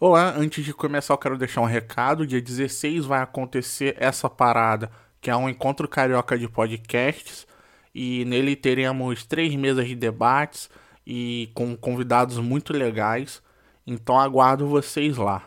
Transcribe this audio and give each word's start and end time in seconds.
Olá, 0.00 0.32
antes 0.36 0.64
de 0.64 0.72
começar 0.72 1.12
eu 1.12 1.18
quero 1.18 1.36
deixar 1.36 1.60
um 1.60 1.64
recado. 1.64 2.24
Dia 2.24 2.40
16 2.40 3.04
vai 3.04 3.20
acontecer 3.20 3.96
essa 3.98 4.30
parada, 4.30 4.88
que 5.20 5.28
é 5.28 5.34
um 5.34 5.48
encontro 5.48 5.88
carioca 5.88 6.38
de 6.38 6.48
podcasts. 6.48 7.48
E 7.92 8.24
nele 8.24 8.54
teremos 8.54 9.26
três 9.26 9.52
mesas 9.56 9.88
de 9.88 9.96
debates 9.96 10.70
e 11.04 11.50
com 11.52 11.76
convidados 11.76 12.38
muito 12.38 12.72
legais. 12.72 13.42
Então 13.84 14.16
aguardo 14.20 14.68
vocês 14.68 15.16
lá. 15.16 15.42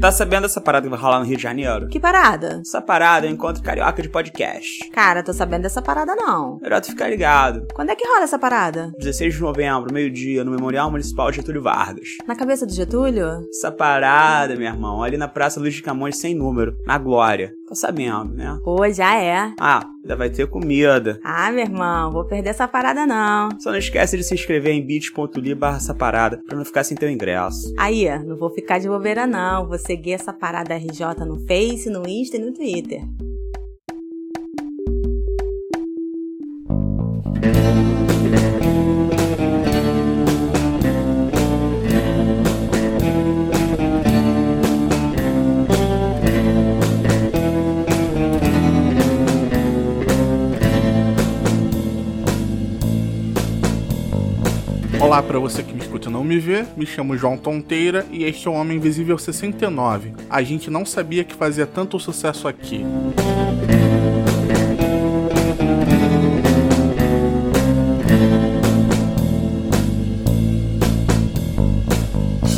Tá 0.00 0.12
sabendo 0.12 0.42
dessa 0.42 0.60
parada 0.60 0.84
que 0.84 0.90
vai 0.90 0.98
rolar 1.00 1.20
no 1.20 1.24
Rio 1.24 1.36
de 1.36 1.42
Janeiro? 1.42 1.88
Que 1.88 1.98
parada? 1.98 2.60
Essa 2.60 2.82
parada 2.82 3.26
é 3.26 3.30
o 3.30 3.32
encontro 3.32 3.62
carioca 3.62 4.02
de 4.02 4.08
podcast. 4.08 4.88
Cara, 4.90 5.22
tô 5.22 5.32
sabendo 5.32 5.62
dessa 5.62 5.80
parada 5.80 6.14
não. 6.14 6.58
Melhor 6.60 6.80
tu 6.82 6.88
ficar 6.88 7.08
ligado. 7.08 7.66
Quando 7.74 7.90
é 7.90 7.96
que 7.96 8.06
rola 8.06 8.24
essa 8.24 8.38
parada? 8.38 8.92
16 8.98 9.34
de 9.34 9.40
novembro, 9.40 9.92
meio-dia, 9.92 10.44
no 10.44 10.50
Memorial 10.50 10.90
Municipal 10.90 11.32
Getúlio 11.32 11.62
Vargas. 11.62 12.08
Na 12.26 12.36
cabeça 12.36 12.66
do 12.66 12.72
Getúlio? 12.74 13.40
Essa 13.48 13.72
parada, 13.72 14.54
meu 14.54 14.66
irmão, 14.66 15.02
ali 15.02 15.16
na 15.16 15.28
Praça 15.28 15.58
Luiz 15.58 15.74
de 15.74 15.82
Camões 15.82 16.18
sem 16.18 16.34
número, 16.34 16.76
na 16.86 16.98
Glória. 16.98 17.52
Tá 17.68 17.74
sabendo, 17.74 18.32
né? 18.32 18.58
Pô, 18.62 18.88
já 18.90 19.20
é. 19.20 19.52
Ah, 19.58 19.84
ainda 20.00 20.14
vai 20.14 20.30
ter 20.30 20.46
comida. 20.46 21.18
Ah, 21.24 21.50
meu 21.50 21.62
irmão, 21.64 22.12
vou 22.12 22.24
perder 22.24 22.50
essa 22.50 22.68
parada 22.68 23.04
não. 23.04 23.48
Só 23.58 23.70
não 23.70 23.78
esquece 23.78 24.16
de 24.16 24.22
se 24.22 24.34
inscrever 24.34 24.72
em 24.72 24.86
bit.ly 24.86 25.54
barra 25.54 25.78
essa 25.78 25.92
parada, 25.92 26.40
pra 26.46 26.56
não 26.56 26.64
ficar 26.64 26.84
sem 26.84 26.96
teu 26.96 27.10
ingresso. 27.10 27.74
Aí, 27.76 28.06
não 28.24 28.36
vou 28.36 28.50
ficar 28.50 28.78
de 28.78 28.86
bobeira 28.86 29.26
não. 29.26 29.66
Vou 29.66 29.78
seguir 29.78 30.12
essa 30.12 30.32
parada 30.32 30.76
RJ 30.76 31.24
no 31.26 31.40
Face, 31.46 31.90
no 31.90 32.08
Insta 32.08 32.36
e 32.36 32.40
no 32.40 32.52
Twitter. 32.52 33.02
Olá 55.16 55.22
para 55.22 55.38
você 55.38 55.62
que 55.62 55.72
me 55.72 55.80
escuta 55.80 56.10
e 56.10 56.12
não 56.12 56.22
me 56.22 56.38
vê, 56.38 56.66
me 56.76 56.84
chamo 56.84 57.16
João 57.16 57.38
Tonteira 57.38 58.04
e 58.10 58.24
este 58.24 58.46
é 58.48 58.50
o 58.50 58.52
Homem 58.52 58.76
Invisível 58.76 59.16
69. 59.16 60.12
A 60.28 60.42
gente 60.42 60.68
não 60.68 60.84
sabia 60.84 61.24
que 61.24 61.34
fazia 61.34 61.66
tanto 61.66 61.98
sucesso 61.98 62.46
aqui. 62.46 62.84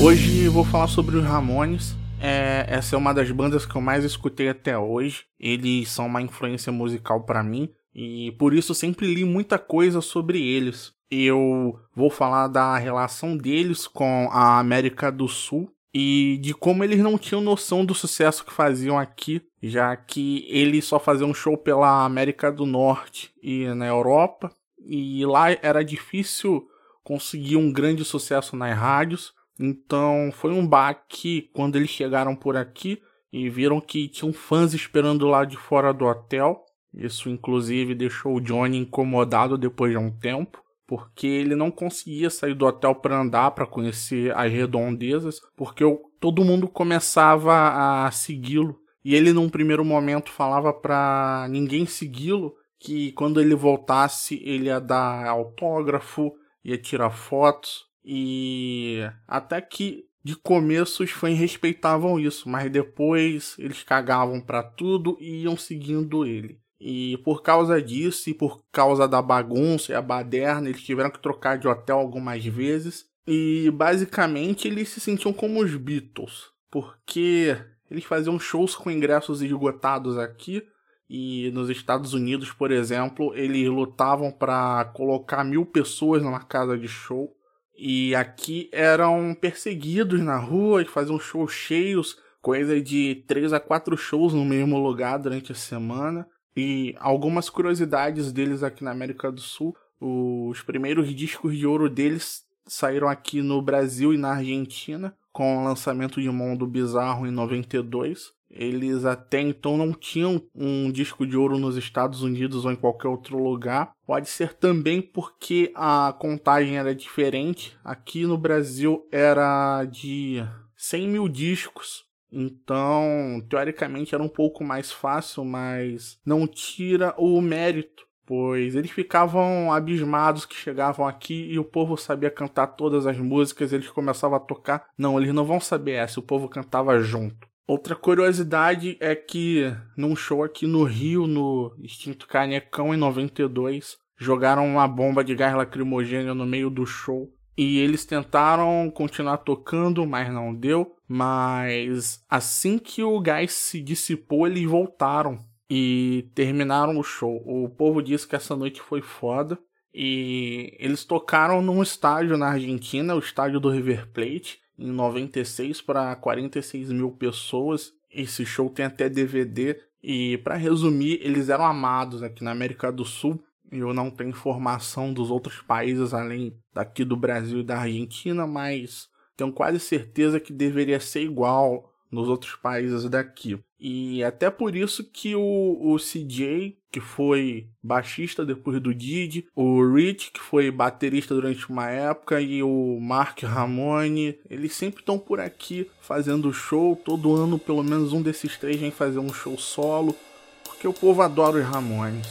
Hoje 0.03 0.49
vou 0.49 0.65
falar 0.65 0.89
sobre 0.89 1.17
os 1.17 1.25
Ramones. 1.25 1.97
É, 2.21 2.67
essa 2.69 2.97
é 2.97 2.99
uma 2.99 3.15
das 3.15 3.31
bandas 3.31 3.65
que 3.65 3.77
eu 3.77 3.81
mais 3.81 4.05
escutei 4.05 4.49
até 4.49 4.77
hoje. 4.77 5.27
Eles 5.39 5.89
são 5.91 6.07
uma 6.07 6.21
influência 6.21 6.73
musical 6.73 7.23
para 7.23 7.41
mim 7.41 7.71
e 8.01 8.31
por 8.39 8.55
isso 8.55 8.77
sempre 8.77 9.13
li 9.13 9.25
muita 9.25 9.59
coisa 9.59 10.01
sobre 10.01 10.41
eles. 10.41 10.93
Eu 11.11 11.81
vou 11.93 12.09
falar 12.09 12.47
da 12.47 12.79
relação 12.79 13.37
deles 13.37 13.89
com 13.89 14.29
a 14.31 14.61
América 14.61 15.11
do 15.11 15.27
Sul 15.27 15.69
e 15.93 16.39
de 16.41 16.55
como 16.55 16.85
eles 16.85 17.01
não 17.01 17.19
tinham 17.19 17.41
noção 17.41 17.85
do 17.85 17.97
sucesso 17.97 18.45
que 18.45 18.53
faziam 18.53 18.97
aqui, 18.97 19.43
já 19.61 19.97
que 19.97 20.47
eles 20.49 20.85
só 20.85 21.01
faziam 21.01 21.35
show 21.35 21.59
pela 21.59 22.05
América 22.05 22.53
do 22.53 22.65
Norte 22.65 23.33
e 23.43 23.67
na 23.75 23.89
Europa, 23.89 24.53
e 24.79 25.27
lá 25.27 25.51
era 25.61 25.85
difícil 25.85 26.69
conseguir 27.03 27.57
um 27.57 27.73
grande 27.73 28.05
sucesso 28.05 28.55
nas 28.55 28.79
rádios. 28.79 29.35
Então 29.59 30.31
foi 30.33 30.53
um 30.53 30.65
baque 30.65 31.51
quando 31.53 31.75
eles 31.75 31.91
chegaram 31.91 32.37
por 32.37 32.57
aqui 32.57 33.03
e 33.33 33.51
viram 33.51 33.81
que 33.81 34.07
tinham 34.07 34.33
fãs 34.33 34.73
esperando 34.73 35.27
lá 35.27 35.45
de 35.45 35.57
fora 35.57 35.93
do 35.93 36.05
hotel. 36.05 36.65
Isso 36.95 37.29
inclusive 37.29 37.95
deixou 37.95 38.37
o 38.37 38.41
Johnny 38.41 38.79
incomodado 38.79 39.59
depois 39.59 39.93
de 39.93 39.99
um 39.99 40.11
tempo 40.11 40.63
porque 40.89 41.27
ele 41.27 41.55
não 41.55 41.71
conseguia 41.71 42.31
sair 42.31 42.55
do 42.55 42.65
hotel 42.65 42.95
para 42.95 43.21
andar, 43.21 43.51
para 43.51 43.67
conhecer 43.67 44.35
as 44.35 44.51
redondezas, 44.51 45.39
porque 45.55 45.85
todo 46.19 46.43
mundo 46.43 46.67
começava 46.67 48.07
a 48.07 48.11
segui-lo. 48.11 48.81
E 49.05 49.15
ele, 49.15 49.35
num 49.35 49.51
primeiro 49.51 49.85
momento, 49.85 50.31
falava 50.31 50.73
para 50.73 51.47
ninguém 51.51 51.85
segui-lo, 51.85 52.55
que 52.81 53.13
quando 53.13 53.39
ele 53.39 53.55
voltasse, 53.55 54.41
ele 54.43 54.67
ia 54.67 54.81
dar 54.81 55.27
autógrafo, 55.27 56.33
ia 56.65 56.79
tirar 56.79 57.11
fotos, 57.11 57.85
e 58.03 59.01
até 59.27 59.61
que 59.61 60.05
de 60.25 60.37
começo 60.37 61.05
os 61.05 61.11
fãs 61.11 61.39
respeitavam 61.39 62.19
isso, 62.19 62.49
mas 62.49 62.73
depois 62.73 63.55
eles 63.59 63.83
cagavam 63.83 64.41
para 64.41 64.63
tudo 64.63 65.19
e 65.21 65.43
iam 65.43 65.57
seguindo 65.57 66.25
ele. 66.25 66.59
E 66.81 67.17
por 67.19 67.43
causa 67.43 67.83
disso 67.83 68.31
e 68.31 68.35
por 68.35 68.63
causa 68.71 69.09
da 69.09 69.21
bagunça 69.21 69.93
e 69.93 69.95
a 69.95 70.03
baderna, 70.03 70.69
eles 70.69 70.83
tiveram 70.83 71.11
que 71.11 71.19
trocar 71.19 71.59
de 71.59 71.67
hotel 71.67 71.99
algumas 71.99 72.45
vezes. 72.45 73.07
E 73.27 73.71
basicamente 73.73 74.69
eles 74.69 74.89
se 74.89 75.01
sentiam 75.01 75.33
como 75.33 75.63
os 75.63 75.75
Beatles, 75.75 76.51
porque 76.71 77.57
eles 77.91 78.05
faziam 78.05 78.39
shows 78.39 78.75
com 78.75 78.91
ingressos 78.91 79.43
esgotados 79.43 80.17
aqui. 80.17 80.63
E 81.11 81.51
nos 81.53 81.71
Estados 81.71 82.13
Unidos, 82.13 82.53
por 82.53 82.71
exemplo, 82.71 83.35
eles 83.35 83.67
lutavam 83.69 84.31
para 84.31 84.85
colocar 84.95 85.43
mil 85.43 85.65
pessoas 85.65 86.23
numa 86.23 86.41
casa 86.41 86.77
de 86.77 86.87
show. 86.87 87.35
E 87.77 88.15
aqui 88.15 88.69
eram 88.73 89.35
perseguidos 89.35 90.21
na 90.21 90.37
rua 90.37 90.83
e 90.83 90.85
faziam 90.85 91.19
shows 91.19 91.53
cheios, 91.53 92.19
coisa 92.43 92.81
de 92.81 93.25
três 93.27 93.53
a 93.53 93.61
quatro 93.61 93.97
shows 93.97 94.35
no 94.35 94.45
mesmo 94.45 94.79
lugar 94.79 95.19
durante 95.19 95.53
a 95.53 95.55
semana. 95.55 96.29
E 96.61 96.97
algumas 96.99 97.49
curiosidades 97.49 98.33
deles 98.33 98.65
aqui 98.65 98.83
na 98.83 98.91
América 98.91 99.31
do 99.31 99.41
Sul. 99.41 99.77
Os 100.01 100.61
primeiros 100.61 101.15
discos 101.15 101.57
de 101.57 101.65
ouro 101.65 101.89
deles 101.89 102.45
saíram 102.67 103.09
aqui 103.09 103.41
no 103.41 103.63
Brasil 103.63 104.13
e 104.13 104.19
na 104.19 104.31
Argentina, 104.31 105.15
com 105.33 105.59
o 105.59 105.65
lançamento 105.65 106.21
de 106.21 106.29
Mundo 106.29 106.67
Bizarro 106.67 107.29
em 107.29 107.31
92. 107.31 108.33
Eles 108.51 109.05
até 109.05 109.41
então 109.41 109.77
não 109.77 109.93
tinham 109.93 110.43
um 110.53 110.91
disco 110.91 111.25
de 111.25 111.37
ouro 111.37 111.61
nos 111.61 111.77
Estados 111.77 112.23
Unidos 112.23 112.65
ou 112.65 112.73
em 112.73 112.77
qualquer 112.77 113.07
outro 113.07 113.41
lugar. 113.41 113.93
Pode 114.05 114.29
ser 114.29 114.53
também 114.55 115.01
porque 115.01 115.71
a 115.77 116.13
contagem 116.19 116.77
era 116.77 116.93
diferente. 116.93 117.79
Aqui 117.85 118.27
no 118.27 118.37
Brasil 118.37 119.07
era 119.13 119.85
de 119.85 120.45
100 120.77 121.09
mil 121.09 121.29
discos 121.29 122.08
então, 122.31 123.43
teoricamente 123.49 124.15
era 124.15 124.23
um 124.23 124.29
pouco 124.29 124.63
mais 124.63 124.93
fácil, 124.93 125.45
mas 125.45 126.19
não 126.25 126.47
tira 126.47 127.15
o 127.17 127.41
mérito, 127.41 128.07
pois 128.27 128.75
eles 128.75 128.91
ficavam 128.91 129.73
abismados 129.73 130.45
que 130.45 130.55
chegavam 130.55 131.07
aqui 131.07 131.51
e 131.51 131.59
o 131.59 131.65
povo 131.65 131.97
sabia 131.97 132.31
cantar 132.31 132.69
todas 132.69 133.07
as 133.07 133.19
músicas, 133.19 133.73
eles 133.73 133.89
começavam 133.89 134.37
a 134.37 134.41
tocar. 134.41 134.87
Não, 134.97 135.19
eles 135.19 135.33
não 135.33 135.45
vão 135.45 135.61
saber 135.61 135.93
essa, 135.93 136.21
o 136.21 136.23
povo 136.23 136.49
cantava 136.49 137.01
junto. 137.01 137.49
Outra 137.67 137.95
curiosidade 137.95 138.97
é 138.99 139.15
que 139.15 139.75
num 139.97 140.17
show 140.17 140.43
aqui 140.43 140.67
no 140.67 140.85
Rio, 140.85 141.27
no 141.27 141.75
Extinto 141.83 142.27
Canecão, 142.27 142.95
em 142.95 142.97
92, 142.97 143.99
jogaram 144.17 144.67
uma 144.67 144.89
bomba 144.89 145.23
de 145.23 145.35
gás 145.35 145.55
lacrimogêneo 145.55 146.35
no 146.35 146.47
meio 146.47 146.71
do 146.71 146.87
show. 146.87 147.31
E 147.59 147.81
eles 147.81 148.05
tentaram 148.05 148.89
continuar 148.89 149.39
tocando, 149.39 150.07
mas 150.07 150.33
não 150.33 150.55
deu. 150.55 150.95
Mas 151.09 152.25
assim 152.31 152.79
que 152.79 153.03
o 153.03 153.19
gás 153.19 153.53
se 153.53 153.81
dissipou, 153.81 154.47
eles 154.47 154.65
voltaram 154.65 155.45
e 155.69 156.31
terminaram 156.37 156.97
o 156.97 157.03
show. 157.03 157.43
O 157.45 157.69
povo 157.69 158.01
disse 158.01 158.29
que 158.29 158.37
essa 158.37 158.55
noite 158.55 158.81
foi 158.81 159.03
foda. 159.03 159.59
E 159.93 160.73
eles 160.79 161.05
tocaram 161.05 161.61
num 161.61 161.83
estádio 161.83 162.39
na 162.39 162.51
Argentina, 162.51 163.17
o 163.17 163.19
estádio 163.19 163.59
do 163.59 163.71
River 163.71 164.07
Plate, 164.13 164.61
em 164.79 164.93
96 164.93 165.83
para 165.83 166.15
46 166.15 166.93
mil 166.93 167.11
pessoas. 167.11 167.93
Esse 168.09 168.47
show 168.47 168.71
tem 168.71 168.85
até 168.85 169.09
DVD. 169.09 169.81
E 170.01 170.39
para 170.39 170.55
resumir, 170.55 171.19
eles 171.25 171.49
eram 171.49 171.65
amados 171.65 172.23
aqui 172.23 172.45
na 172.45 172.53
América 172.53 172.93
do 172.93 173.05
Sul 173.05 173.43
eu 173.71 173.93
não 173.93 174.11
tenho 174.11 174.31
informação 174.31 175.13
dos 175.13 175.31
outros 175.31 175.61
países 175.61 176.15
além 176.15 176.57
daqui 176.73 177.05
do 177.05 177.17
Brasil 177.17 177.61
e 177.61 177.65
da 177.65 177.81
Argentina, 177.81 178.47
mas 178.47 179.09
tenho 179.37 179.53
quase 179.53 179.79
certeza 179.79 180.41
que 180.41 180.53
deveria 180.53 181.01
ser 181.01 181.23
igual 181.23 181.93
nos 182.11 182.29
outros 182.29 182.55
países 182.57 183.09
daqui. 183.09 183.59
E 183.79 184.25
até 184.25 184.51
por 184.51 184.75
isso 184.75 185.05
que 185.05 185.37
o, 185.37 185.79
o 185.81 185.97
CJ, 185.97 186.77
que 186.91 187.01
foi 187.01 187.69
baixista 187.83 188.45
depois 188.45 188.81
do 188.81 188.95
Didi, 188.95 189.47
o 189.55 189.95
Rich, 189.95 190.33
que 190.33 190.41
foi 190.41 190.71
baterista 190.71 191.35
durante 191.35 191.69
uma 191.71 191.89
época, 191.89 192.41
e 192.41 192.63
o 192.63 192.99
Mark 193.01 193.43
Ramone, 193.43 194.37
eles 194.51 194.75
sempre 194.75 195.01
estão 195.01 195.19
por 195.19 195.39
aqui 195.39 195.89
fazendo 196.01 196.53
show. 196.53 196.97
Todo 196.97 197.37
ano, 197.37 197.59
pelo 197.59 197.85
menos 197.85 198.13
um 198.13 198.23
desses 198.23 198.57
três 198.57 198.81
vem 198.81 198.91
fazer 198.91 199.21
um 199.21 199.33
show 199.33 199.57
solo, 199.57 200.17
porque 200.65 200.89
o 200.89 200.93
povo 200.93 201.23
adora 201.23 201.59
os 201.59 201.65
Ramones. 201.65 202.27